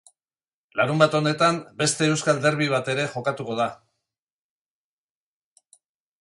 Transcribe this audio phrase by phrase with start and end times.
[0.79, 3.69] Larunbat honetan beste euskal derbi bat ere jokatuko da.